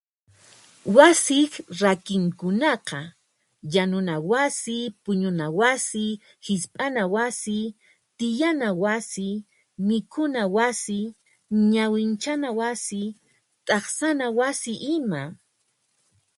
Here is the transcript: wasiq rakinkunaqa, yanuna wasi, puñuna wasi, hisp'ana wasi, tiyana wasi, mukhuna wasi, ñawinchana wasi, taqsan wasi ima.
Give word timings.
wasiq 0.97 1.51
rakinkunaqa, 1.81 3.01
yanuna 3.73 4.15
wasi, 4.31 4.77
puñuna 5.03 5.45
wasi, 5.59 6.03
hisp'ana 6.47 7.03
wasi, 7.15 7.57
tiyana 8.17 8.69
wasi, 8.83 9.29
mukhuna 9.87 10.43
wasi, 10.57 10.99
ñawinchana 11.71 12.49
wasi, 12.59 13.01
taqsan 13.67 14.19
wasi 14.39 14.73
ima. 14.95 15.21